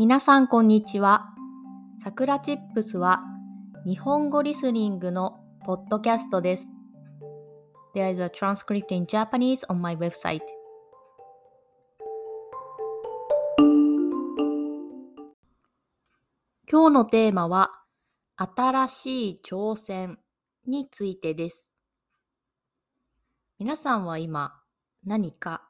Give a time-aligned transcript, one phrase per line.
[0.00, 1.26] 皆さんこんにちは。
[2.02, 3.20] さくらチップスは
[3.84, 6.68] 日本語リスニングのポッドキャストです。
[7.94, 10.40] There is a transcript in Japanese on my website.
[16.66, 17.70] 今日のテーマは
[18.38, 20.18] 新しい挑戦
[20.66, 21.70] についてです。
[23.58, 24.54] 皆さんは今
[25.04, 25.68] 何か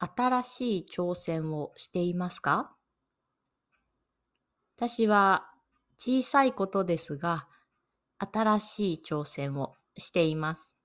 [0.00, 2.74] 新しい挑戦をしていますか？
[4.84, 5.44] 私は
[5.96, 7.46] 小さいことですが、
[8.18, 10.76] 新しい挑戦をしています。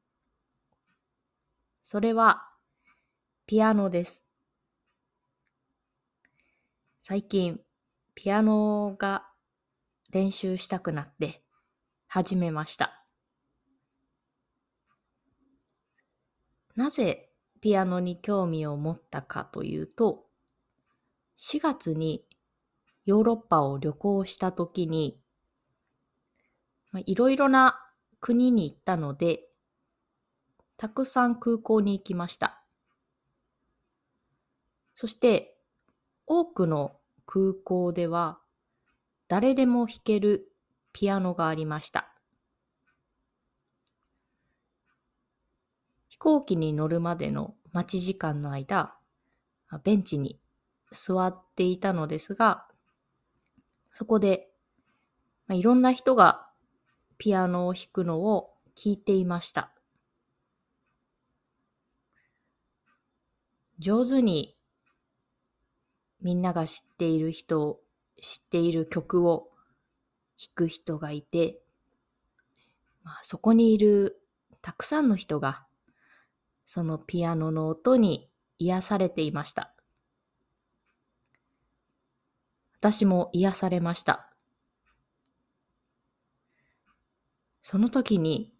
[1.81, 2.43] それは、
[3.47, 4.23] ピアノです。
[7.01, 7.59] 最近、
[8.13, 9.25] ピアノが
[10.11, 11.41] 練習したくなって
[12.05, 13.03] 始めました。
[16.75, 20.27] なぜピアノに興味を持ったかというと、
[21.39, 22.27] 4月に
[23.07, 25.17] ヨーロッパを旅行した時に、
[27.05, 27.79] いろいろな
[28.19, 29.47] 国に行ったので、
[30.75, 32.61] たくさん空港に行きました。
[34.93, 35.57] そして、
[36.25, 38.39] 多くの空港では、
[39.29, 40.51] 誰でも弾ける
[40.91, 42.13] ピアノがありました。
[46.09, 48.97] 飛行機に乗るまでの待ち時間の間、
[49.85, 50.41] ベンチに
[50.91, 52.66] 座っていたのですが、
[53.97, 54.51] そこで、
[55.47, 56.47] まあ、いろんな人が
[57.17, 59.71] ピアノを弾くのを聞いていました。
[63.79, 64.55] 上手に
[66.21, 67.79] みんなが知っている人を、
[68.21, 69.49] 知っている曲を
[70.39, 71.59] 弾く人がいて、
[73.03, 74.21] まあ、そこにいる
[74.61, 75.65] たくさんの人が
[76.67, 79.73] そのピアノの音に癒されていました。
[82.79, 84.29] 私も癒されました。
[87.61, 88.53] その時に、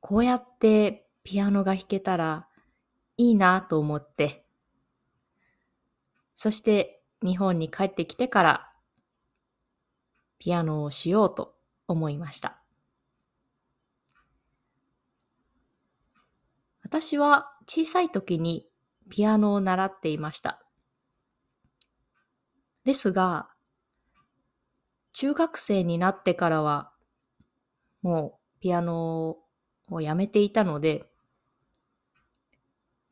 [0.00, 2.46] こうやってピアノが弾けたら
[3.16, 4.46] いいなと思って、
[6.36, 8.72] そして日本に帰ってきてから
[10.38, 11.56] ピアノをしようと
[11.88, 12.62] 思いました。
[16.82, 18.68] 私は小さい時に
[19.10, 20.65] ピアノを習っていました。
[22.86, 23.48] ですが、
[25.12, 26.92] 中学生になってからは、
[28.00, 29.38] もうピアノ
[29.90, 31.10] をやめていたので、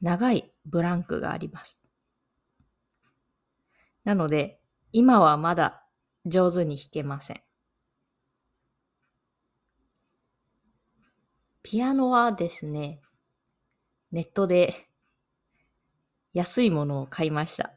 [0.00, 1.80] 長いブランクがあります。
[4.04, 4.60] なので、
[4.92, 5.84] 今はまだ
[6.24, 7.42] 上手に弾けません。
[11.64, 13.00] ピアノはですね、
[14.12, 14.86] ネットで
[16.32, 17.72] 安いものを買いました。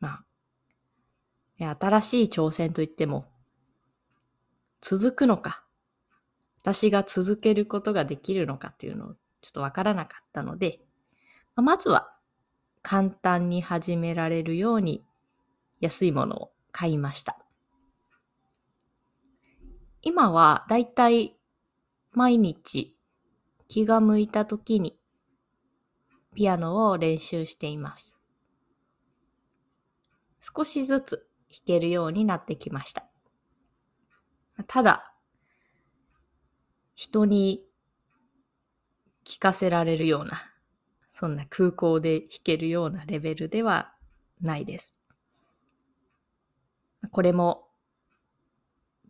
[0.00, 0.24] まあ、
[1.66, 3.26] 新しい挑戦といっても、
[4.80, 5.64] 続くのか、
[6.60, 10.80] 私が続けることができるのかっていうのをちょっとわからなかったので、
[11.56, 12.14] まずは
[12.82, 15.04] 簡単に始められるように
[15.80, 17.38] 安いものを買いました。
[20.02, 21.36] 今はだいたい
[22.12, 22.96] 毎日
[23.68, 24.98] 気が向いた時に
[26.34, 28.16] ピアノを練習しています。
[30.40, 33.04] 少しずつ弾けるようになってきました。
[34.66, 35.12] ただ、
[36.94, 37.64] 人に
[39.24, 40.50] 聞かせられるような、
[41.12, 43.94] そんな空港で弾けるようなレベルでは
[44.40, 44.94] ないです。
[47.10, 47.68] これも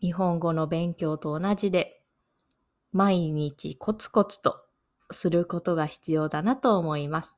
[0.00, 2.02] 日本語の勉強と同じで、
[2.92, 4.64] 毎日コツコツと
[5.10, 7.36] することが必要だなと思います。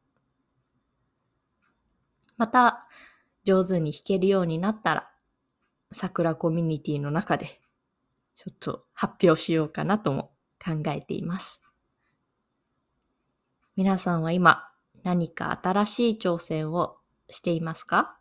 [2.37, 2.88] また、
[3.44, 5.10] 上手に弾けるようになったら、
[5.93, 7.60] 桜コミュニティの中で、
[8.37, 10.32] ちょっと発表しようかなとも
[10.65, 11.62] 考えています。
[13.77, 14.69] 皆さんは今、
[15.02, 16.96] 何か新しい挑戦を
[17.29, 18.19] していますか？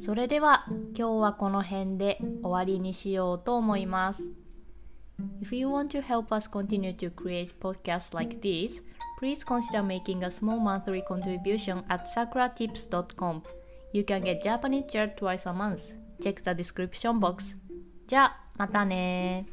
[0.00, 0.64] それでは
[0.96, 4.22] 今日はこの辺で終わりにしようと思います。
[5.42, 8.82] If you want to help us continue to create podcasts like this,
[9.19, 13.43] please consider making a small monthly contribution at sakuratips.com.
[13.93, 15.91] You can get Japanese chair twice a month.
[16.21, 17.55] Check the description box.
[18.07, 19.47] じゃあ、またね